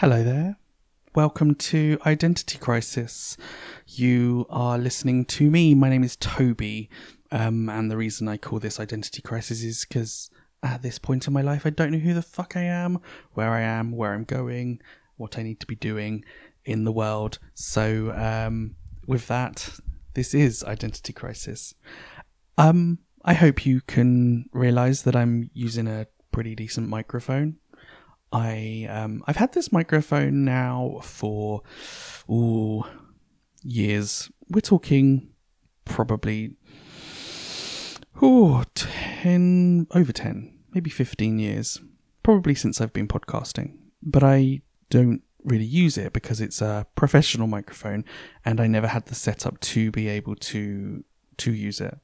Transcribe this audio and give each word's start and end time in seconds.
Hello 0.00 0.24
there. 0.24 0.56
Welcome 1.14 1.56
to 1.56 1.98
Identity 2.06 2.56
Crisis. 2.56 3.36
You 3.86 4.46
are 4.48 4.78
listening 4.78 5.26
to 5.26 5.50
me. 5.50 5.74
My 5.74 5.90
name 5.90 6.02
is 6.02 6.16
Toby. 6.16 6.88
Um, 7.30 7.68
and 7.68 7.90
the 7.90 7.98
reason 7.98 8.26
I 8.26 8.38
call 8.38 8.60
this 8.60 8.80
Identity 8.80 9.20
Crisis 9.20 9.62
is 9.62 9.84
because 9.84 10.30
at 10.62 10.80
this 10.80 10.98
point 10.98 11.26
in 11.26 11.34
my 11.34 11.42
life, 11.42 11.66
I 11.66 11.68
don't 11.68 11.92
know 11.92 11.98
who 11.98 12.14
the 12.14 12.22
fuck 12.22 12.56
I 12.56 12.62
am, 12.62 13.00
where 13.34 13.50
I 13.50 13.60
am, 13.60 13.92
where 13.92 14.14
I'm 14.14 14.24
going, 14.24 14.80
what 15.18 15.38
I 15.38 15.42
need 15.42 15.60
to 15.60 15.66
be 15.66 15.76
doing 15.76 16.24
in 16.64 16.84
the 16.84 16.92
world. 16.92 17.38
So, 17.52 18.10
um, 18.12 18.76
with 19.06 19.28
that, 19.28 19.80
this 20.14 20.32
is 20.32 20.64
Identity 20.64 21.12
Crisis. 21.12 21.74
Um, 22.56 23.00
I 23.22 23.34
hope 23.34 23.66
you 23.66 23.82
can 23.82 24.46
realize 24.54 25.02
that 25.02 25.14
I'm 25.14 25.50
using 25.52 25.86
a 25.86 26.06
pretty 26.32 26.54
decent 26.54 26.88
microphone. 26.88 27.58
I 28.32 28.86
um 28.88 29.24
I've 29.26 29.36
had 29.36 29.52
this 29.52 29.72
microphone 29.72 30.44
now 30.44 31.00
for 31.02 31.62
ooh 32.30 32.84
years. 33.62 34.30
We're 34.48 34.60
talking 34.60 35.30
probably 35.84 36.56
ooh 38.22 38.62
10 38.74 39.88
over 39.94 40.12
10, 40.12 40.58
maybe 40.72 40.90
15 40.90 41.38
years. 41.38 41.80
Probably 42.22 42.54
since 42.54 42.80
I've 42.80 42.92
been 42.92 43.08
podcasting. 43.08 43.78
But 44.02 44.22
I 44.22 44.62
don't 44.90 45.22
really 45.44 45.64
use 45.64 45.96
it 45.96 46.12
because 46.12 46.40
it's 46.40 46.60
a 46.60 46.86
professional 46.94 47.46
microphone 47.46 48.04
and 48.44 48.60
I 48.60 48.66
never 48.66 48.86
had 48.86 49.06
the 49.06 49.14
setup 49.14 49.58
to 49.60 49.90
be 49.90 50.08
able 50.08 50.36
to 50.36 51.04
to 51.38 51.52
use 51.52 51.80
it. 51.80 51.98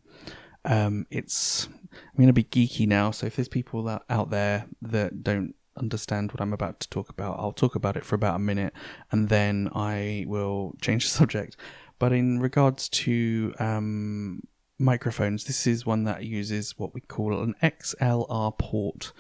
Um, 0.64 1.06
it's 1.10 1.68
I'm 1.92 2.16
going 2.16 2.26
to 2.26 2.32
be 2.32 2.44
geeky 2.44 2.86
now, 2.86 3.10
so 3.10 3.26
if 3.26 3.36
there's 3.36 3.48
people 3.48 3.88
out 4.10 4.30
there 4.30 4.66
that 4.82 5.22
don't 5.22 5.54
understand 5.78 6.32
what 6.32 6.40
I'm 6.40 6.52
about 6.52 6.80
to 6.80 6.88
talk 6.88 7.08
about, 7.08 7.38
I'll 7.38 7.52
talk 7.52 7.74
about 7.74 7.96
it 7.96 8.04
for 8.04 8.14
about 8.14 8.36
a 8.36 8.40
minute 8.40 8.72
and 9.10 9.28
then 9.28 9.68
I 9.74 10.24
will 10.26 10.74
change 10.80 11.04
the 11.04 11.10
subject. 11.18 11.56
But 11.98 12.12
in 12.12 12.40
regards 12.40 12.88
to 12.90 13.54
um, 13.58 14.42
microphones, 14.78 15.44
this 15.44 15.66
is 15.66 15.86
one 15.86 16.04
that 16.04 16.24
uses 16.24 16.78
what 16.78 16.94
we 16.94 17.00
call 17.00 17.42
an 17.42 17.54
XLR 17.62 18.58
port, 18.58 19.12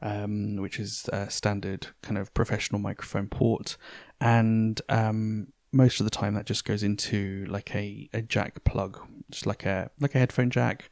um, 0.00 0.56
which 0.56 0.78
is 0.78 1.08
a 1.12 1.30
standard 1.30 1.88
kind 2.02 2.18
of 2.18 2.32
professional 2.34 2.80
microphone 2.80 3.28
port. 3.28 3.76
And 4.20 4.80
um, 4.88 5.48
most 5.72 6.00
of 6.00 6.04
the 6.04 6.10
time, 6.10 6.34
that 6.34 6.46
just 6.46 6.64
goes 6.64 6.82
into 6.82 7.44
like 7.48 7.74
a, 7.74 8.08
a 8.12 8.22
jack 8.22 8.64
plug, 8.64 8.98
just 9.30 9.46
like 9.46 9.66
a 9.66 9.90
like 10.00 10.14
a 10.14 10.18
headphone 10.18 10.50
jack. 10.50 10.90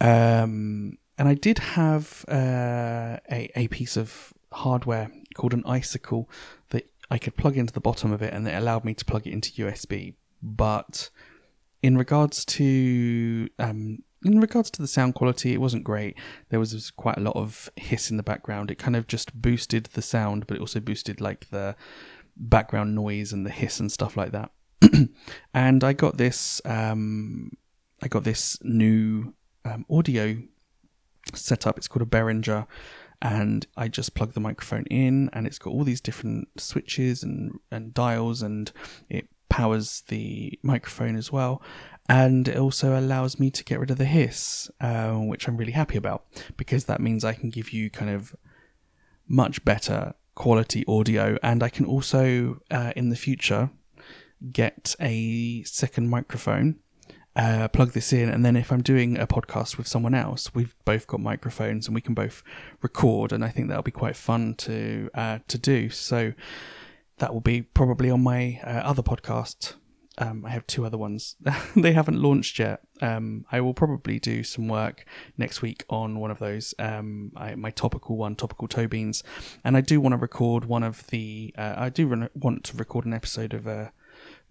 Um, 0.00 0.98
and 1.18 1.28
I 1.28 1.34
did 1.34 1.58
have 1.58 2.24
uh, 2.28 3.18
a 3.30 3.50
a 3.56 3.68
piece 3.68 3.96
of 3.96 4.32
hardware 4.56 5.10
called 5.34 5.54
an 5.54 5.64
icicle 5.66 6.28
that 6.70 6.90
I 7.10 7.18
could 7.18 7.36
plug 7.36 7.56
into 7.56 7.72
the 7.72 7.80
bottom 7.80 8.12
of 8.12 8.22
it, 8.22 8.32
and 8.32 8.46
it 8.46 8.54
allowed 8.54 8.84
me 8.84 8.94
to 8.94 9.04
plug 9.04 9.26
it 9.26 9.32
into 9.32 9.52
USB. 9.52 10.14
But 10.42 11.10
in 11.82 11.96
regards 11.96 12.44
to 12.44 13.48
um, 13.58 14.02
in 14.24 14.40
regards 14.40 14.70
to 14.70 14.82
the 14.82 14.88
sound 14.88 15.14
quality, 15.14 15.52
it 15.52 15.60
wasn't 15.60 15.84
great. 15.84 16.16
There 16.48 16.60
was 16.60 16.90
quite 16.90 17.16
a 17.16 17.20
lot 17.20 17.36
of 17.36 17.70
hiss 17.76 18.10
in 18.10 18.16
the 18.16 18.22
background. 18.22 18.70
It 18.70 18.78
kind 18.78 18.96
of 18.96 19.06
just 19.06 19.40
boosted 19.40 19.84
the 19.92 20.02
sound, 20.02 20.46
but 20.46 20.56
it 20.56 20.60
also 20.60 20.80
boosted 20.80 21.20
like 21.20 21.50
the 21.50 21.76
background 22.36 22.94
noise 22.94 23.32
and 23.32 23.46
the 23.46 23.50
hiss 23.50 23.80
and 23.80 23.90
stuff 23.90 24.16
like 24.16 24.32
that. 24.32 24.50
and 25.54 25.84
I 25.84 25.92
got 25.92 26.16
this 26.16 26.60
um, 26.64 27.52
I 28.02 28.08
got 28.08 28.24
this 28.24 28.58
new 28.62 29.34
um, 29.64 29.86
audio 29.90 30.38
setup. 31.34 31.78
It's 31.78 31.88
called 31.88 32.02
a 32.02 32.10
Behringer, 32.10 32.66
and 33.22 33.66
I 33.76 33.88
just 33.88 34.14
plug 34.14 34.32
the 34.32 34.40
microphone 34.40 34.84
in, 34.84 35.30
and 35.32 35.46
it's 35.46 35.58
got 35.58 35.72
all 35.72 35.84
these 35.84 36.00
different 36.00 36.48
switches 36.58 37.22
and 37.22 37.58
and 37.70 37.94
dials, 37.94 38.42
and 38.42 38.70
it 39.08 39.28
powers 39.48 40.02
the 40.08 40.58
microphone 40.62 41.16
as 41.16 41.32
well. 41.32 41.62
And 42.08 42.46
it 42.46 42.56
also 42.56 42.98
allows 42.98 43.40
me 43.40 43.50
to 43.50 43.64
get 43.64 43.80
rid 43.80 43.90
of 43.90 43.98
the 43.98 44.04
hiss, 44.04 44.70
uh, 44.80 45.14
which 45.14 45.48
I'm 45.48 45.56
really 45.56 45.72
happy 45.72 45.96
about 45.96 46.24
because 46.56 46.84
that 46.84 47.00
means 47.00 47.24
I 47.24 47.32
can 47.32 47.50
give 47.50 47.72
you 47.72 47.90
kind 47.90 48.10
of 48.10 48.34
much 49.26 49.64
better 49.64 50.14
quality 50.34 50.84
audio, 50.86 51.36
and 51.42 51.62
I 51.62 51.68
can 51.68 51.86
also 51.86 52.60
uh, 52.70 52.92
in 52.94 53.08
the 53.08 53.16
future 53.16 53.70
get 54.52 54.94
a 55.00 55.62
second 55.64 56.08
microphone 56.10 56.76
uh, 57.36 57.68
plug 57.68 57.92
this 57.92 58.12
in, 58.12 58.30
and 58.30 58.44
then 58.44 58.56
if 58.56 58.72
I'm 58.72 58.82
doing 58.82 59.18
a 59.18 59.26
podcast 59.26 59.76
with 59.76 59.86
someone 59.86 60.14
else, 60.14 60.54
we've 60.54 60.74
both 60.86 61.06
got 61.06 61.20
microphones 61.20 61.86
and 61.86 61.94
we 61.94 62.00
can 62.00 62.14
both 62.14 62.42
record, 62.80 63.30
and 63.30 63.44
I 63.44 63.50
think 63.50 63.68
that'll 63.68 63.82
be 63.82 63.90
quite 63.90 64.16
fun 64.16 64.54
to 64.54 65.10
uh, 65.14 65.38
to 65.48 65.58
do. 65.58 65.90
So 65.90 66.32
that 67.18 67.34
will 67.34 67.42
be 67.42 67.62
probably 67.62 68.10
on 68.10 68.22
my 68.22 68.60
uh, 68.64 68.80
other 68.84 69.02
podcast. 69.02 69.74
Um, 70.18 70.46
I 70.46 70.50
have 70.50 70.66
two 70.66 70.86
other 70.86 70.96
ones. 70.96 71.36
they 71.76 71.92
haven't 71.92 72.22
launched 72.22 72.58
yet. 72.58 72.80
Um, 73.02 73.44
I 73.52 73.60
will 73.60 73.74
probably 73.74 74.18
do 74.18 74.42
some 74.42 74.66
work 74.66 75.04
next 75.36 75.60
week 75.60 75.84
on 75.90 76.18
one 76.18 76.30
of 76.30 76.38
those. 76.38 76.74
Um, 76.78 77.32
I, 77.36 77.54
my 77.54 77.70
topical 77.70 78.16
one, 78.16 78.34
topical 78.34 78.66
toe 78.66 78.88
beans, 78.88 79.22
and 79.62 79.76
I 79.76 79.82
do 79.82 80.00
want 80.00 80.14
to 80.14 80.18
record 80.18 80.64
one 80.64 80.82
of 80.82 81.06
the. 81.08 81.54
Uh, 81.58 81.74
I 81.76 81.88
do 81.90 82.06
re- 82.06 82.28
want 82.34 82.64
to 82.64 82.78
record 82.78 83.04
an 83.04 83.12
episode 83.12 83.52
of 83.52 83.66
a 83.66 83.92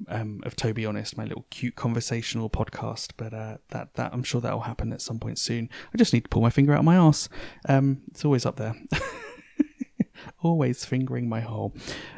um, 0.08 0.42
of 0.46 0.56
Toby 0.56 0.86
Honest, 0.86 1.18
my 1.18 1.26
little 1.26 1.46
cute 1.50 1.76
conversational 1.76 2.50
podcast. 2.50 3.12
But 3.18 3.34
uh, 3.34 3.58
that 3.70 3.94
that 3.96 4.14
I'm 4.14 4.24
sure 4.24 4.42
that 4.42 4.54
will 4.54 4.62
happen 4.62 4.94
at 4.94 5.02
some 5.02 5.20
point 5.20 5.40
soon. 5.40 5.70
I 5.94 5.98
just 5.98 6.14
need 6.14 6.24
to 6.24 6.30
pull 6.30 6.42
my 6.42 6.50
finger 6.50 6.74
out 6.74 6.80
of 6.80 6.86
my 6.86 6.96
ass. 6.96 7.30
Um, 7.68 8.02
it's 8.10 8.26
always 8.26 8.46
up 8.46 8.58
there. 8.58 8.76
always 10.42 10.86
fingering 10.86 11.28
my 11.28 11.42
hole. 11.42 11.74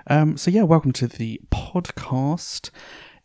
Um, 0.08 0.38
so 0.38 0.52
yeah, 0.52 0.64
welcome 0.64 0.92
to 0.94 1.08
the 1.08 1.42
podcast. 1.52 2.70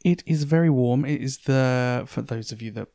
It 0.04 0.22
is 0.26 0.44
very 0.44 0.70
warm. 0.70 1.04
It 1.04 1.20
is 1.20 1.38
the 1.38 2.04
for 2.06 2.22
those 2.22 2.52
of 2.52 2.62
you 2.62 2.70
that 2.72 2.88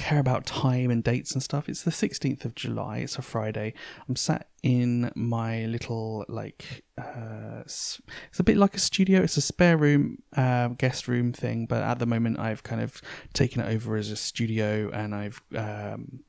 care 0.00 0.18
about 0.18 0.46
time 0.46 0.90
and 0.90 1.04
dates 1.04 1.32
and 1.32 1.42
stuff. 1.42 1.68
It's 1.68 1.82
the 1.82 1.90
16th 1.90 2.44
of 2.44 2.54
July. 2.54 2.98
It's 2.98 3.16
a 3.16 3.22
Friday. 3.22 3.74
I'm 4.08 4.16
sat 4.16 4.48
in 4.62 5.12
my 5.14 5.66
little 5.66 6.24
like 6.28 6.84
uh, 6.98 7.60
it's 7.64 8.00
a 8.38 8.42
bit 8.42 8.56
like 8.56 8.74
a 8.74 8.78
studio. 8.78 9.20
It's 9.20 9.36
a 9.36 9.42
spare 9.42 9.76
room, 9.76 10.22
uh, 10.36 10.68
guest 10.68 11.06
room 11.06 11.32
thing, 11.32 11.66
but 11.66 11.82
at 11.82 11.98
the 11.98 12.06
moment 12.06 12.38
I've 12.38 12.62
kind 12.62 12.80
of 12.80 13.00
taken 13.34 13.60
it 13.62 13.72
over 13.72 13.96
as 13.96 14.10
a 14.10 14.16
studio, 14.16 14.90
and 14.92 15.14
I've 15.14 15.42
um, 15.54 16.20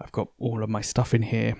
I've 0.00 0.12
got 0.12 0.28
all 0.38 0.62
of 0.62 0.68
my 0.68 0.80
stuff 0.80 1.12
in 1.12 1.22
here. 1.22 1.54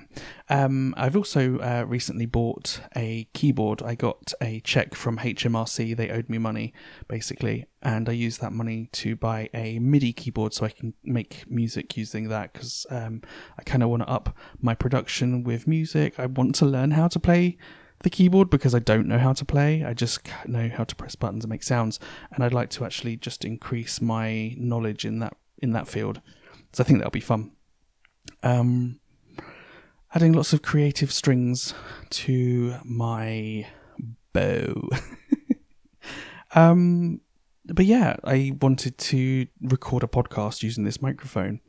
Um, 0.49 0.95
I've 0.97 1.17
also 1.17 1.59
uh, 1.59 1.85
recently 1.87 2.27
bought 2.27 2.81
a 2.95 3.29
keyboard. 3.35 3.83
I 3.83 3.95
got 3.95 4.33
a 4.41 4.61
check 4.61 4.95
from 4.95 5.19
HMRC. 5.19 5.97
They 5.97 6.11
owed 6.11 6.29
me 6.29 6.39
money, 6.39 6.73
basically, 7.09 7.67
and 7.83 8.09
I 8.09 8.13
used 8.13 8.41
that 8.41 8.53
money 8.53 8.89
to 8.93 9.17
buy 9.17 9.51
a 9.53 9.79
MIDI 9.79 10.13
keyboard 10.13 10.55
so 10.55 10.65
I 10.65 10.71
can 10.71 10.95
make 11.03 11.51
music 11.51 11.97
using 11.97 12.29
that 12.29 12.53
because 12.53 12.87
um, 12.91 13.23
I 13.59 13.63
kind 13.63 13.83
of 13.83 13.89
want 13.89 14.03
to 14.03 14.09
up 14.09 14.37
my 14.61 14.75
production 14.75 15.43
with 15.43 15.67
music. 15.67 16.19
I 16.19 16.27
want 16.27 16.55
to 16.57 16.67
learn 16.67 16.93
how 16.93 17.09
to 17.09 17.19
play 17.19 17.59
the 18.01 18.11
keyboard 18.11 18.49
because 18.51 18.75
I 18.75 18.79
don't 18.79 19.09
know 19.09 19.19
how 19.19 19.33
to 19.33 19.45
play. 19.45 19.85
I 19.85 19.95
just 19.95 20.29
know 20.47 20.69
how 20.69 20.85
to 20.85 20.95
press 20.95 21.17
buttons 21.17 21.45
and 21.45 21.51
make 21.51 21.65
sounds, 21.65 21.99
and 22.33 22.45
I'd 22.45 22.55
like 22.55 22.71
to 22.71 22.85
actually 22.85 23.17
just 23.17 23.45
increase 23.45 24.01
my 24.01 24.55
knowledge 24.57 25.05
in 25.05 25.19
that 25.19 25.37
in 25.61 25.73
that 25.73 25.89
field. 25.89 26.21
So 26.73 26.85
I 26.85 26.87
think 26.87 26.99
that'll 26.99 27.11
be 27.11 27.21
fun 27.21 27.53
um, 28.43 29.01
adding 30.15 30.33
lots 30.33 30.53
of 30.53 30.63
creative 30.63 31.13
strings 31.13 31.75
to 32.11 32.77
my 32.85 33.67
bow. 34.33 34.89
um, 36.55 37.21
but 37.67 37.85
yeah, 37.85 38.17
I 38.25 38.57
wanted 38.61 38.97
to 38.99 39.47
record 39.61 40.03
a 40.03 40.07
podcast 40.07 40.63
using 40.63 40.85
this 40.85 41.03
microphone, 41.03 41.61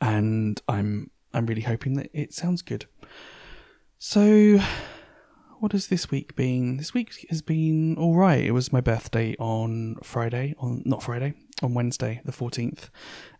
and 0.00 0.60
I'm 0.68 1.10
I'm 1.34 1.46
really 1.46 1.62
hoping 1.62 1.94
that 1.94 2.10
it 2.12 2.32
sounds 2.32 2.62
good. 2.62 2.86
So, 3.98 4.60
what 5.58 5.72
has 5.72 5.88
this 5.88 6.10
week 6.10 6.34
been? 6.36 6.78
This 6.78 6.94
week 6.94 7.26
has 7.30 7.42
been 7.42 7.96
all 7.98 8.14
right. 8.14 8.44
It 8.44 8.52
was 8.52 8.72
my 8.72 8.80
birthday 8.80 9.34
on 9.38 9.96
Friday, 10.02 10.54
on 10.58 10.82
not 10.86 11.02
Friday, 11.02 11.34
on 11.62 11.74
Wednesday, 11.74 12.20
the 12.24 12.32
fourteenth, 12.32 12.90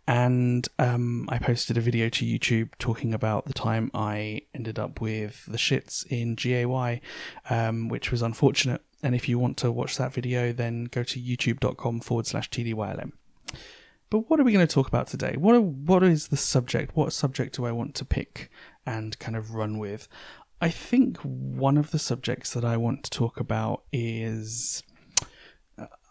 and 0.07 0.67
um, 0.79 1.27
I 1.29 1.37
posted 1.37 1.77
a 1.77 1.81
video 1.81 2.09
to 2.09 2.25
YouTube 2.25 2.69
talking 2.79 3.13
about 3.13 3.45
the 3.45 3.53
time 3.53 3.91
I 3.93 4.41
ended 4.55 4.79
up 4.79 5.01
with 5.01 5.45
the 5.45 5.57
shits 5.57 6.05
in 6.07 6.35
GAY, 6.35 7.01
um, 7.49 7.89
which 7.89 8.11
was 8.11 8.21
unfortunate. 8.21 8.81
And 9.01 9.15
if 9.15 9.29
you 9.29 9.39
want 9.39 9.55
to 9.57 9.71
watch 9.71 9.97
that 9.97 10.13
video, 10.13 10.51
then 10.51 10.85
go 10.85 11.03
to 11.03 11.19
youtube.com 11.19 12.01
forward 12.01 12.27
slash 12.27 12.49
TDYLM. 12.49 13.13
But 14.09 14.29
what 14.29 14.39
are 14.39 14.43
we 14.43 14.51
going 14.51 14.65
to 14.65 14.73
talk 14.73 14.87
about 14.87 15.07
today? 15.07 15.35
What 15.37 15.55
are, 15.55 15.61
what 15.61 16.03
is 16.03 16.29
the 16.29 16.37
subject? 16.37 16.95
What 16.95 17.13
subject 17.13 17.55
do 17.55 17.65
I 17.65 17.71
want 17.71 17.93
to 17.95 18.05
pick 18.05 18.49
and 18.85 19.17
kind 19.19 19.37
of 19.37 19.53
run 19.53 19.77
with? 19.77 20.07
I 20.59 20.69
think 20.69 21.17
one 21.17 21.77
of 21.77 21.91
the 21.91 21.99
subjects 21.99 22.51
that 22.53 22.65
I 22.65 22.75
want 22.75 23.03
to 23.03 23.09
talk 23.11 23.39
about 23.39 23.83
is 23.93 24.83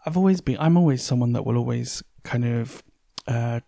I've 0.08 0.16
always 0.16 0.40
been 0.40 0.56
I'm 0.58 0.78
always 0.78 1.02
someone 1.02 1.34
that 1.34 1.44
will 1.44 1.58
always 1.58 2.02
kind 2.22 2.46
of 2.46 2.82
uh, 3.26 3.60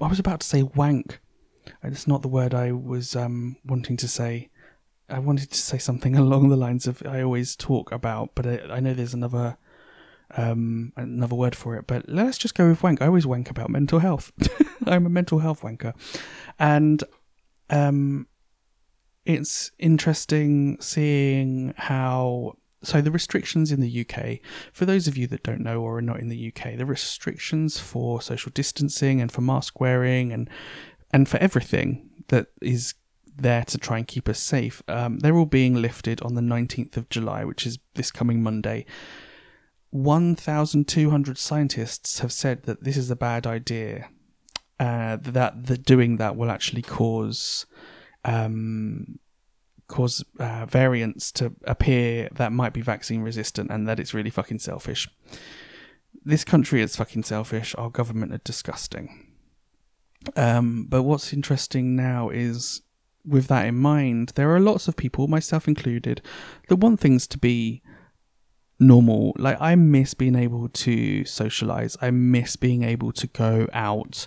I 0.00 0.08
was 0.08 0.18
about 0.18 0.40
to 0.40 0.46
say 0.46 0.62
wank. 0.62 1.20
It's 1.82 2.06
not 2.06 2.22
the 2.22 2.28
word 2.28 2.54
I 2.54 2.72
was 2.72 3.14
um, 3.14 3.56
wanting 3.66 3.98
to 3.98 4.08
say. 4.08 4.48
I 5.10 5.18
wanted 5.18 5.50
to 5.50 5.58
say 5.58 5.76
something 5.76 6.16
along 6.24 6.48
the 6.48 6.56
lines 6.56 6.86
of 6.86 7.02
I 7.04 7.20
always 7.20 7.54
talk 7.54 7.92
about, 7.92 8.30
but 8.34 8.46
I, 8.46 8.76
I 8.76 8.80
know 8.80 8.94
there's 8.94 9.12
another 9.12 9.58
um, 10.38 10.94
another 10.96 11.36
word 11.36 11.54
for 11.54 11.76
it. 11.76 11.86
But 11.86 12.08
let's 12.08 12.38
just 12.38 12.54
go 12.54 12.66
with 12.66 12.82
wank. 12.82 13.02
I 13.02 13.08
always 13.08 13.26
wank 13.26 13.50
about 13.50 13.68
mental 13.68 13.98
health. 13.98 14.32
I'm 14.86 15.04
a 15.04 15.10
mental 15.10 15.40
health 15.40 15.60
wanker, 15.60 15.92
and 16.58 17.04
um, 17.68 18.26
it's 19.26 19.70
interesting 19.78 20.80
seeing 20.80 21.74
how. 21.76 22.56
So 22.86 23.00
the 23.00 23.10
restrictions 23.10 23.72
in 23.72 23.80
the 23.80 24.06
UK, 24.06 24.38
for 24.72 24.84
those 24.84 25.08
of 25.08 25.16
you 25.16 25.26
that 25.26 25.42
don't 25.42 25.60
know 25.60 25.82
or 25.82 25.98
are 25.98 26.02
not 26.02 26.20
in 26.20 26.28
the 26.28 26.52
UK, 26.52 26.76
the 26.76 26.86
restrictions 26.86 27.80
for 27.80 28.22
social 28.22 28.52
distancing 28.54 29.20
and 29.20 29.32
for 29.32 29.40
mask 29.40 29.80
wearing 29.80 30.32
and 30.32 30.48
and 31.12 31.28
for 31.28 31.38
everything 31.38 32.08
that 32.28 32.46
is 32.62 32.94
there 33.36 33.64
to 33.64 33.76
try 33.76 33.98
and 33.98 34.06
keep 34.06 34.28
us 34.28 34.38
safe, 34.38 34.84
um, 34.86 35.18
they're 35.18 35.36
all 35.36 35.46
being 35.46 35.74
lifted 35.74 36.22
on 36.22 36.34
the 36.34 36.40
19th 36.40 36.96
of 36.96 37.08
July, 37.08 37.44
which 37.44 37.66
is 37.66 37.78
this 37.94 38.12
coming 38.12 38.40
Monday. 38.40 38.86
1,200 39.90 41.38
scientists 41.38 42.20
have 42.20 42.32
said 42.32 42.62
that 42.64 42.84
this 42.84 42.96
is 42.96 43.10
a 43.10 43.16
bad 43.16 43.48
idea. 43.48 44.08
Uh, 44.78 45.16
that 45.16 45.66
that 45.66 45.82
doing 45.84 46.18
that 46.18 46.36
will 46.36 46.50
actually 46.52 46.82
cause 46.82 47.66
um, 48.24 49.18
cause 49.88 50.24
uh, 50.38 50.66
variants 50.66 51.30
to 51.32 51.52
appear 51.64 52.28
that 52.34 52.52
might 52.52 52.72
be 52.72 52.80
vaccine 52.80 53.22
resistant, 53.22 53.70
and 53.70 53.86
that 53.88 54.00
it's 54.00 54.14
really 54.14 54.30
fucking 54.30 54.58
selfish. 54.58 55.08
This 56.24 56.44
country 56.44 56.82
is 56.82 56.96
fucking 56.96 57.22
selfish. 57.22 57.74
Our 57.78 57.90
government 57.90 58.32
are 58.32 58.38
disgusting. 58.38 59.32
Um, 60.34 60.86
but 60.88 61.04
what's 61.04 61.32
interesting 61.32 61.94
now 61.94 62.30
is, 62.30 62.82
with 63.24 63.46
that 63.46 63.66
in 63.66 63.76
mind, 63.76 64.32
there 64.34 64.54
are 64.54 64.60
lots 64.60 64.88
of 64.88 64.96
people, 64.96 65.28
myself 65.28 65.68
included, 65.68 66.22
that 66.68 66.76
want 66.76 66.98
things 66.98 67.26
to 67.28 67.38
be 67.38 67.82
normal. 68.80 69.34
Like 69.38 69.56
I 69.60 69.74
miss 69.76 70.14
being 70.14 70.34
able 70.34 70.68
to 70.68 71.24
socialize. 71.24 71.96
I 72.00 72.10
miss 72.10 72.56
being 72.56 72.82
able 72.82 73.12
to 73.12 73.26
go 73.28 73.68
out 73.72 74.26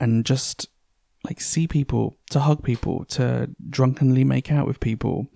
and 0.00 0.24
just 0.24 0.68
like 1.26 1.40
see 1.40 1.68
people, 1.68 2.16
to 2.30 2.40
hug 2.40 2.62
people, 2.62 3.04
to 3.06 3.50
drunkenly 3.68 4.24
make 4.24 4.50
out 4.50 4.66
with 4.66 4.80
people. 4.80 5.28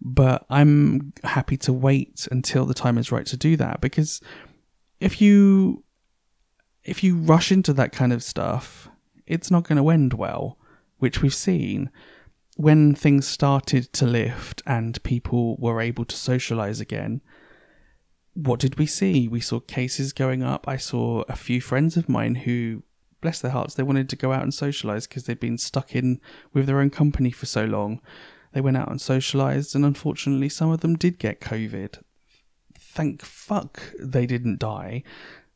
But 0.00 0.44
I'm 0.50 1.12
happy 1.22 1.56
to 1.58 1.72
wait 1.72 2.26
until 2.30 2.66
the 2.66 2.74
time 2.74 2.98
is 2.98 3.12
right 3.12 3.26
to 3.26 3.36
do 3.36 3.56
that 3.56 3.80
because 3.80 4.20
if 5.00 5.20
you 5.20 5.82
if 6.82 7.02
you 7.02 7.16
rush 7.16 7.50
into 7.50 7.72
that 7.72 7.92
kind 7.92 8.12
of 8.12 8.22
stuff, 8.22 8.90
it's 9.26 9.50
not 9.50 9.64
going 9.64 9.78
to 9.78 9.88
end 9.88 10.12
well, 10.12 10.58
which 10.98 11.22
we've 11.22 11.34
seen 11.34 11.90
when 12.56 12.94
things 12.94 13.26
started 13.26 13.92
to 13.94 14.06
lift 14.06 14.62
and 14.66 15.02
people 15.02 15.56
were 15.56 15.80
able 15.80 16.04
to 16.04 16.14
socialize 16.14 16.80
again 16.80 17.20
what 18.34 18.60
did 18.60 18.78
we 18.78 18.86
see? 18.86 19.28
We 19.28 19.40
saw 19.40 19.60
cases 19.60 20.12
going 20.12 20.42
up. 20.42 20.68
I 20.68 20.76
saw 20.76 21.22
a 21.28 21.36
few 21.36 21.60
friends 21.60 21.96
of 21.96 22.08
mine 22.08 22.34
who, 22.34 22.82
bless 23.24 23.40
their 23.40 23.50
hearts, 23.50 23.74
they 23.74 23.82
wanted 23.82 24.08
to 24.10 24.16
go 24.16 24.32
out 24.32 24.42
and 24.42 24.52
socialize 24.52 25.06
because 25.06 25.24
they'd 25.24 25.40
been 25.40 25.58
stuck 25.58 25.96
in 25.96 26.20
with 26.52 26.66
their 26.66 26.78
own 26.78 26.90
company 26.90 27.30
for 27.30 27.46
so 27.46 27.64
long. 27.64 28.00
They 28.52 28.60
went 28.60 28.76
out 28.76 28.90
and 28.90 29.00
socialized, 29.00 29.74
and 29.74 29.84
unfortunately, 29.84 30.48
some 30.48 30.70
of 30.70 30.80
them 30.80 30.94
did 30.94 31.18
get 31.18 31.40
COVID. 31.40 32.02
Thank 32.78 33.22
fuck 33.22 33.82
they 33.98 34.26
didn't 34.26 34.60
die. 34.60 35.02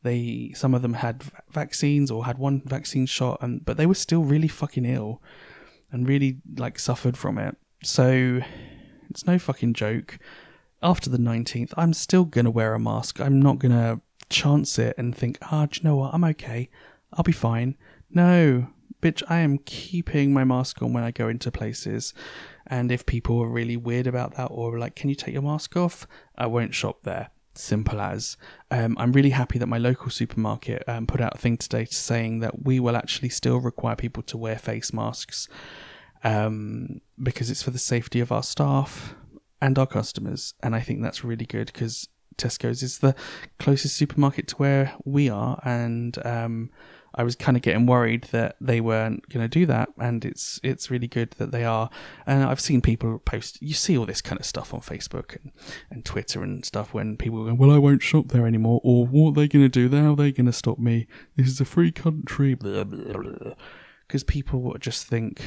They 0.03 0.51
some 0.55 0.73
of 0.73 0.81
them 0.81 0.95
had 0.95 1.23
vaccines 1.51 2.11
or 2.11 2.25
had 2.25 2.37
one 2.37 2.61
vaccine 2.65 3.05
shot, 3.05 3.37
and 3.41 3.63
but 3.63 3.77
they 3.77 3.85
were 3.85 3.93
still 3.93 4.23
really 4.23 4.49
fucking 4.49 4.85
ill 4.85 5.21
and 5.91 6.09
really 6.09 6.41
like 6.57 6.79
suffered 6.79 7.17
from 7.17 7.37
it. 7.37 7.55
So 7.83 8.41
it's 9.09 9.25
no 9.25 9.39
fucking 9.39 9.75
joke 9.75 10.19
after 10.81 11.09
the 11.09 11.17
19th, 11.17 11.73
I'm 11.77 11.93
still 11.93 12.25
to 12.45 12.51
wear 12.51 12.73
a 12.73 12.79
mask. 12.79 13.19
I'm 13.19 13.41
not 13.41 13.59
to 13.71 14.01
chance 14.29 14.79
it 14.79 14.95
and 14.97 15.15
think, 15.15 15.37
ah, 15.41 15.63
oh, 15.63 15.67
you 15.71 15.81
know 15.83 15.95
what? 15.97 16.13
I'm 16.13 16.23
okay. 16.23 16.69
I'll 17.13 17.23
be 17.23 17.31
fine. 17.31 17.75
No, 18.11 18.67
bitch, 19.01 19.23
I 19.29 19.39
am 19.39 19.59
keeping 19.59 20.33
my 20.33 20.43
mask 20.43 20.81
on 20.81 20.93
when 20.93 21.03
I 21.03 21.11
go 21.11 21.27
into 21.27 21.51
places. 21.51 22.13
And 22.67 22.91
if 22.91 23.05
people 23.05 23.41
are 23.41 23.47
really 23.47 23.77
weird 23.77 24.07
about 24.07 24.35
that 24.35 24.47
or 24.47 24.77
like, 24.77 24.95
can 24.95 25.09
you 25.09 25.15
take 25.15 25.33
your 25.33 25.41
mask 25.41 25.75
off? 25.75 26.07
I 26.37 26.47
won't 26.47 26.75
shop 26.75 27.03
there. 27.03 27.29
Simple 27.55 27.99
as. 27.99 28.37
Um, 28.71 28.95
I'm 28.99 29.11
really 29.11 29.31
happy 29.31 29.57
that 29.59 29.67
my 29.67 29.79
local 29.79 30.11
supermarket 30.11 30.83
um, 30.87 31.07
put 31.07 31.19
out 31.19 31.35
a 31.35 31.37
thing 31.37 31.57
today 31.57 31.85
saying 31.85 32.39
that 32.39 32.63
we 32.63 32.79
will 32.79 32.95
actually 32.95 33.29
still 33.29 33.57
require 33.57 33.95
people 33.95 34.23
to 34.23 34.37
wear 34.37 34.57
face 34.57 34.93
masks 34.93 35.47
um, 36.23 37.01
because 37.21 37.49
it's 37.49 37.63
for 37.63 37.71
the 37.71 37.79
safety 37.79 38.19
of 38.19 38.31
our 38.31 38.43
staff 38.43 39.15
and 39.61 39.77
our 39.77 39.87
customers. 39.87 40.53
And 40.61 40.75
I 40.75 40.79
think 40.79 41.01
that's 41.01 41.23
really 41.23 41.45
good 41.45 41.67
because 41.67 42.07
Tesco's 42.37 42.83
is 42.83 42.99
the 42.99 43.15
closest 43.57 43.95
supermarket 43.95 44.47
to 44.49 44.55
where 44.55 44.93
we 45.03 45.29
are. 45.29 45.59
And 45.65 46.17
um, 46.25 46.69
I 47.19 47.23
was 47.23 47.35
kind 47.35 47.57
of 47.57 47.63
getting 47.63 47.85
worried 47.85 48.29
that 48.31 48.55
they 48.61 48.79
weren't 48.79 49.27
going 49.27 49.43
to 49.43 49.49
do 49.49 49.65
that. 49.65 49.89
And 49.97 50.23
it's 50.23 50.57
it's 50.63 50.89
really 50.89 51.09
good 51.09 51.31
that 51.31 51.51
they 51.51 51.65
are. 51.65 51.89
And 52.25 52.45
I've 52.45 52.61
seen 52.61 52.79
people 52.79 53.19
post, 53.19 53.61
you 53.61 53.73
see 53.73 53.97
all 53.97 54.05
this 54.05 54.21
kind 54.21 54.39
of 54.39 54.45
stuff 54.45 54.73
on 54.73 54.79
Facebook 54.79 55.35
and, 55.35 55.51
and 55.91 56.05
Twitter 56.05 56.41
and 56.43 56.63
stuff 56.63 56.93
when 56.93 57.17
people 57.17 57.43
go, 57.43 57.53
well, 57.55 57.71
I 57.71 57.77
won't 57.77 58.01
shop 58.01 58.29
there 58.29 58.47
anymore. 58.47 58.79
Or 58.85 59.05
what 59.05 59.31
are 59.31 59.33
they 59.33 59.49
going 59.49 59.69
to 59.69 59.89
do? 59.89 59.93
How 59.93 60.13
are 60.13 60.15
they 60.15 60.31
going 60.31 60.45
to 60.45 60.53
stop 60.53 60.79
me? 60.79 61.07
This 61.35 61.47
is 61.47 61.59
a 61.59 61.65
free 61.65 61.91
country. 61.91 62.55
Because 62.55 64.23
people 64.25 64.73
just 64.79 65.05
think 65.05 65.41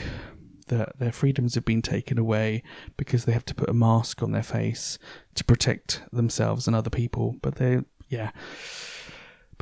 that 0.66 0.98
their 0.98 1.10
freedoms 1.10 1.54
have 1.54 1.64
been 1.64 1.80
taken 1.80 2.18
away 2.18 2.62
because 2.98 3.24
they 3.24 3.32
have 3.32 3.46
to 3.46 3.54
put 3.54 3.70
a 3.70 3.74
mask 3.74 4.22
on 4.22 4.32
their 4.32 4.42
face 4.42 4.98
to 5.36 5.42
protect 5.42 6.02
themselves 6.12 6.66
and 6.66 6.76
other 6.76 6.90
people. 6.90 7.36
But 7.40 7.54
they, 7.54 7.80
yeah. 8.10 8.32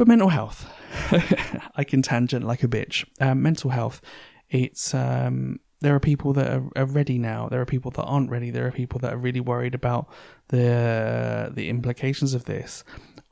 But 0.00 0.08
mental 0.08 0.31
health, 0.31 0.67
I 1.76 1.85
can 1.85 2.00
tangent 2.00 2.43
like 2.47 2.62
a 2.62 2.69
bitch. 2.69 3.05
Um, 3.20 3.43
mental 3.43 3.69
health, 3.69 4.00
it's 4.49 4.94
um, 4.94 5.61
there 5.82 5.94
are 5.94 6.00
people 6.00 6.32
that 6.32 6.50
are, 6.50 6.64
are, 6.75 6.87
ready 6.87 7.19
now. 7.19 7.50
There 7.50 7.61
are 7.61 7.67
people 7.67 7.91
that 7.91 8.05
aren't 8.05 8.31
ready. 8.31 8.50
There 8.50 8.67
are 8.67 8.73
people 8.73 8.99
that 9.00 9.12
are 9.12 9.19
really 9.19 9.41
worried 9.41 9.75
about 9.75 10.08
the 10.49 11.52
the 11.55 11.69
implications 11.69 12.32
of 12.32 12.47
this. 12.47 12.82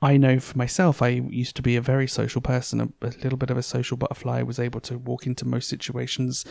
I 0.02 0.18
know 0.18 0.38
for 0.40 0.58
myself, 0.58 1.00
I 1.00 1.08
used 1.08 1.56
to 1.56 1.62
be 1.62 1.74
a 1.74 1.80
very 1.80 2.06
social 2.06 2.42
person, 2.42 2.82
a, 2.82 3.06
a, 3.06 3.12
little 3.22 3.38
bit 3.38 3.48
of 3.48 3.56
a 3.56 3.62
social 3.62 3.96
butterfly. 3.96 4.40
I 4.40 4.42
was 4.42 4.58
able 4.58 4.80
to 4.80 4.98
walk 4.98 5.26
into 5.26 5.48
most 5.48 5.70
situations 5.70 6.44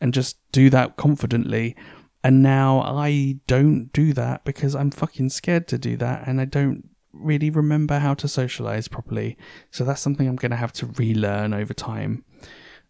and 0.00 0.12
just 0.12 0.36
do 0.50 0.68
that 0.70 0.96
confidently. 0.96 1.76
And 2.24 2.42
now 2.42 2.80
I 2.80 3.36
don't 3.46 3.92
do 3.92 4.14
that 4.14 4.44
because 4.44 4.74
I'm 4.74 4.90
fucking 4.90 5.28
scared 5.28 5.68
to 5.68 5.78
do 5.78 5.96
that 5.98 6.26
and 6.26 6.40
I 6.40 6.44
don't 6.44 6.90
really 7.12 7.50
remember 7.50 7.98
how 7.98 8.14
to 8.14 8.28
socialize 8.28 8.88
properly. 8.88 9.36
So 9.70 9.84
that's 9.84 10.00
something 10.00 10.28
I'm 10.28 10.36
going 10.36 10.50
to 10.50 10.56
have 10.56 10.72
to 10.74 10.86
relearn 10.86 11.52
over 11.54 11.74
time. 11.74 12.24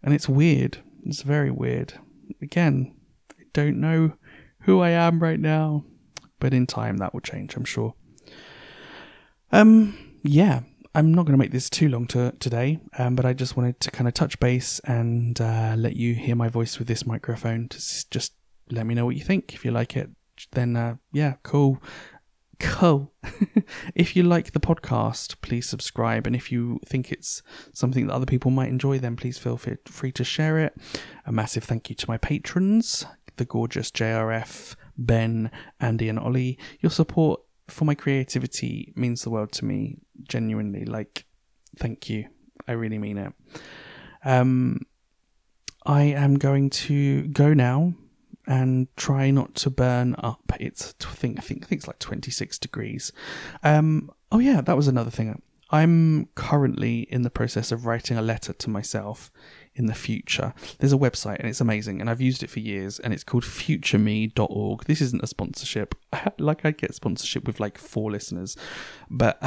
And 0.03 0.15
it's 0.15 0.29
weird. 0.29 0.79
It's 1.05 1.23
very 1.23 1.51
weird. 1.51 1.95
Again, 2.43 2.95
I 3.39 3.45
don't 3.53 3.81
know 3.81 4.13
who 4.61 4.81
I 4.81 4.91
am 4.91 5.21
right 5.21 5.41
now, 5.41 5.85
but 6.39 6.55
in 6.55 6.67
time 6.67 6.99
that 6.99 7.13
will 7.13 7.21
change, 7.21 7.57
I'm 7.57 7.65
sure. 7.65 7.95
Um, 9.53 9.97
yeah, 10.23 10.61
I'm 10.95 11.15
not 11.15 11.25
going 11.25 11.33
to 11.33 11.39
make 11.39 11.53
this 11.53 11.71
too 11.71 11.89
long 11.89 12.07
to, 12.09 12.33
today, 12.41 12.81
um, 12.99 13.15
but 13.17 13.25
I 13.25 13.33
just 13.33 13.57
wanted 13.57 13.81
to 13.81 13.91
kind 13.91 14.09
of 14.09 14.15
touch 14.15 14.39
base 14.41 14.81
and 14.81 15.41
uh, 15.41 15.75
let 15.77 15.97
you 15.97 16.15
hear 16.15 16.37
my 16.37 16.49
voice 16.49 16.79
with 16.79 16.89
this 16.89 17.07
microphone. 17.07 17.69
To 17.69 18.11
just 18.11 18.35
let 18.71 18.87
me 18.87 18.95
know 18.95 19.07
what 19.07 19.17
you 19.17 19.23
think. 19.23 19.55
If 19.55 19.65
you 19.65 19.71
like 19.71 19.97
it, 19.97 20.11
then 20.53 20.77
uh, 20.77 20.97
yeah, 21.13 21.35
cool. 21.43 21.83
Cool. 22.61 23.13
if 23.95 24.15
you 24.15 24.23
like 24.23 24.53
the 24.53 24.61
podcast, 24.61 25.41
please 25.41 25.69
subscribe. 25.69 26.27
And 26.27 26.37
if 26.37 26.53
you 26.53 26.79
think 26.87 27.11
it's 27.11 27.43
something 27.73 28.07
that 28.07 28.13
other 28.13 28.27
people 28.27 28.51
might 28.51 28.69
enjoy, 28.69 28.99
then 28.99 29.17
please 29.17 29.39
feel 29.39 29.57
free 29.57 30.13
to 30.13 30.25
share 30.25 30.59
it. 30.59 30.75
A 31.27 31.33
massive 31.33 31.65
thank 31.65 31.89
you 31.89 31.97
to 31.97 32.09
my 32.09 32.19
patrons, 32.19 33.07
the 33.37 33.45
gorgeous 33.45 33.91
JRF, 33.91 34.77
Ben, 34.97 35.51
Andy, 35.81 36.09
and 36.09 36.19
Ollie. 36.19 36.59
Your 36.81 36.91
support 36.91 37.41
for 37.71 37.85
my 37.85 37.95
creativity 37.95 38.93
means 38.97 39.23
the 39.23 39.31
world 39.31 39.53
to 39.53 39.65
me 39.65 39.99
genuinely 40.25 40.85
like 40.85 41.25
thank 41.79 42.11
you 42.11 42.27
i 42.69 42.73
really 42.73 42.99
mean 42.99 43.17
it 43.17 43.33
um 44.25 44.79
i 45.87 46.03
am 46.03 46.37
going 46.37 46.69
to 46.69 47.27
go 47.29 47.55
now 47.55 47.95
and 48.51 48.89
try 48.97 49.31
not 49.31 49.55
to 49.55 49.71
burn 49.71 50.15
up 50.19 50.53
it's 50.59 50.95
i 51.07 51.13
think 51.13 51.39
i 51.39 51.41
think, 51.41 51.67
it's 51.71 51.87
like 51.87 51.99
26 52.01 52.59
degrees 52.59 53.13
um 53.63 54.11
oh 54.33 54.41
yeah 54.41 54.61
that 54.61 54.77
was 54.77 54.89
another 54.89 55.11
thing 55.11 55.41
i'm 55.71 56.27
currently 56.35 57.03
in 57.11 57.23
the 57.23 57.31
process 57.31 57.71
of 57.71 57.87
writing 57.87 58.19
a 58.19 58.23
letter 58.23 58.53
to 58.53 58.69
myself 58.69 59.31
in 59.75 59.87
the 59.87 59.95
future. 59.95 60.53
There's 60.79 60.93
a 60.93 60.99
website 60.99 61.39
and 61.39 61.49
it's 61.49 61.61
amazing, 61.61 62.01
and 62.01 62.11
I've 62.11 62.21
used 62.21 62.43
it 62.43 62.51
for 62.51 62.61
years, 62.61 62.99
and 62.99 63.15
it's 63.15 63.25
called 63.25 63.45
futureme.org. 63.45 64.85
This 64.85 65.01
isn't 65.01 65.23
a 65.23 65.27
sponsorship. 65.27 65.95
like 66.39 66.65
I 66.65 66.73
get 66.73 66.95
sponsorship 66.95 67.47
with 67.47 67.61
like 67.61 67.79
four 67.79 68.11
listeners, 68.11 68.57
but 69.09 69.43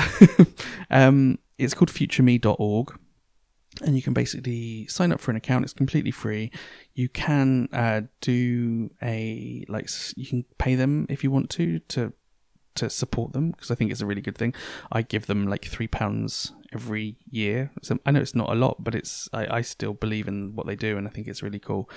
um, 0.89 1.39
it's 1.57 1.74
called 1.74 1.91
futureme.org. 1.91 3.00
and 3.84 3.96
you 3.96 4.02
can 4.02 4.13
basically 4.13 4.88
sign 4.88 5.12
up 5.12 5.20
for 5.20 5.32
an 5.32 5.38
account. 5.38 5.63
It's 5.63 5.74
completely 5.74 6.12
free. 6.12 6.52
You 6.94 7.10
can 7.10 7.70
uh, 7.72 8.02
do 8.22 8.90
a 9.02 9.66
like 9.68 9.90
you 10.16 10.25
can 10.25 10.46
pay 10.58 10.75
them 10.75 11.06
if 11.10 11.24
you 11.24 11.32
want 11.32 11.50
to 11.52 11.80
to 11.80 12.13
to 12.75 12.90
support 12.90 13.34
them 13.34 13.52
because 13.52 13.70
I 13.70 13.75
think 13.75 13.92
it's 13.92 14.02
a 14.02 14.06
really 14.06 14.22
good 14.22 14.38
thing. 14.38 14.54
I 14.92 15.02
give 15.04 15.28
them 15.28 15.48
like 15.48 15.66
three 15.66 15.88
pounds 15.88 16.54
every 16.74 17.18
year. 17.30 17.72
So 17.84 18.00
I 18.06 18.12
know 18.12 18.20
it's 18.20 18.34
not 18.34 18.50
a 18.50 18.56
lot, 18.56 18.84
but 18.84 18.96
it's 18.96 19.30
I, 19.32 19.58
I 19.58 19.62
still 19.62 19.94
believe 19.94 20.28
in 20.28 20.56
what 20.56 20.66
they 20.66 20.75
do 20.75 20.98
and 20.98 21.08
I 21.08 21.12
think 21.12 21.28
it's 21.28 21.44
really 21.44 21.60
cool. 21.60 21.90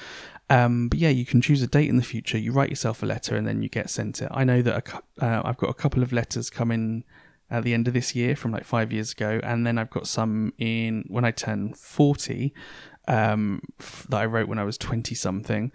Um, 0.51 0.89
but 0.89 0.99
yeah, 0.99 1.09
you 1.09 1.25
can 1.25 1.41
choose 1.41 1.63
a 1.63 1.67
date 1.67 1.89
in 1.89 1.97
the 1.97 2.03
future. 2.03 2.39
You 2.39 2.53
write 2.53 2.71
yourself 2.71 3.03
a 3.03 3.07
letter 3.07 3.37
and 3.37 3.47
then 3.47 3.63
you 3.63 3.69
get 3.69 3.89
sent 3.89 4.21
it. 4.21 4.29
I 4.31 4.45
know 4.45 4.61
that 4.63 4.95
uh, 5.21 5.43
I've 5.45 5.57
got 5.57 5.71
a 5.71 5.75
couple 5.75 6.03
of 6.03 6.13
letters 6.13 6.51
coming 6.51 7.05
at 7.51 7.65
the 7.65 7.75
end 7.75 7.89
of 7.89 7.95
this 7.95 8.15
year 8.15 8.37
from 8.37 8.53
like 8.53 8.65
five 8.65 8.93
years 8.93 9.13
ago, 9.13 9.41
and 9.43 9.67
then 9.67 9.79
I've 9.79 9.91
got 9.91 10.07
some 10.07 10.53
in 10.59 11.05
when 11.09 11.25
I 11.25 11.31
turn 11.31 11.75
forty 11.75 12.55
um, 13.09 13.61
that 14.09 14.21
I 14.21 14.27
wrote 14.27 14.49
when 14.49 14.59
I 14.59 14.65
was 14.65 14.79
twenty 14.79 15.15
something, 15.15 15.73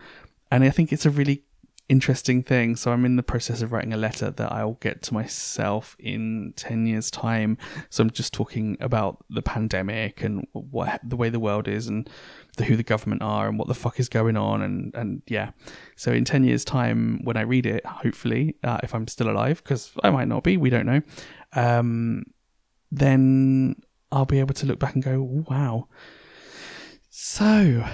and 0.49 0.63
I 0.63 0.69
think 0.69 0.91
it's 0.91 1.05
a 1.05 1.09
really 1.09 1.43
interesting 1.91 2.41
thing. 2.41 2.77
So 2.77 2.93
I'm 2.93 3.03
in 3.03 3.17
the 3.17 3.23
process 3.23 3.61
of 3.61 3.73
writing 3.73 3.91
a 3.91 3.97
letter 3.97 4.31
that 4.31 4.49
I'll 4.49 4.77
get 4.79 5.01
to 5.03 5.13
myself 5.13 5.97
in 5.99 6.53
10 6.55 6.85
years 6.87 7.11
time. 7.11 7.57
So 7.89 8.01
I'm 8.01 8.09
just 8.09 8.31
talking 8.31 8.77
about 8.79 9.25
the 9.29 9.41
pandemic 9.41 10.23
and 10.23 10.47
what 10.53 11.01
the 11.03 11.17
way 11.17 11.29
the 11.29 11.39
world 11.39 11.67
is 11.67 11.87
and 11.87 12.09
the, 12.55 12.63
who 12.63 12.77
the 12.77 12.83
government 12.83 13.21
are 13.21 13.49
and 13.49 13.59
what 13.59 13.67
the 13.67 13.73
fuck 13.73 13.99
is 13.99 14.07
going 14.07 14.37
on 14.37 14.61
and 14.61 14.95
and 14.95 15.21
yeah. 15.27 15.51
So 15.97 16.13
in 16.13 16.23
10 16.23 16.45
years 16.45 16.63
time 16.63 17.19
when 17.25 17.35
I 17.35 17.41
read 17.41 17.65
it, 17.65 17.85
hopefully, 17.85 18.55
uh, 18.63 18.79
if 18.83 18.95
I'm 18.95 19.07
still 19.09 19.29
alive 19.29 19.61
because 19.61 19.91
I 20.01 20.11
might 20.11 20.29
not 20.29 20.43
be, 20.43 20.55
we 20.55 20.69
don't 20.69 20.85
know. 20.85 21.01
Um, 21.53 22.23
then 22.91 23.75
I'll 24.11 24.25
be 24.25 24.39
able 24.39 24.53
to 24.55 24.65
look 24.65 24.79
back 24.79 24.93
and 24.93 25.03
go, 25.03 25.21
wow. 25.21 25.87
So, 27.09 27.85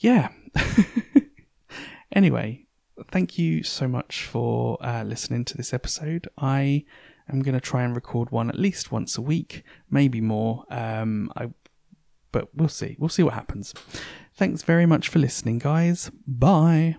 yeah. 0.00 0.28
anyway, 2.12 2.66
thank 3.10 3.38
you 3.38 3.62
so 3.62 3.88
much 3.88 4.24
for 4.24 4.78
uh, 4.84 5.02
listening 5.02 5.44
to 5.46 5.56
this 5.56 5.74
episode. 5.74 6.28
I 6.38 6.84
am 7.28 7.42
going 7.42 7.54
to 7.54 7.60
try 7.60 7.82
and 7.82 7.94
record 7.94 8.30
one 8.30 8.48
at 8.48 8.58
least 8.58 8.92
once 8.92 9.18
a 9.18 9.22
week, 9.22 9.64
maybe 9.90 10.20
more. 10.20 10.64
Um, 10.70 11.32
I, 11.36 11.50
but 12.30 12.54
we'll 12.54 12.68
see. 12.68 12.96
We'll 12.98 13.08
see 13.08 13.22
what 13.22 13.34
happens. 13.34 13.74
Thanks 14.34 14.62
very 14.62 14.86
much 14.86 15.08
for 15.08 15.18
listening, 15.18 15.58
guys. 15.58 16.10
Bye. 16.26 16.96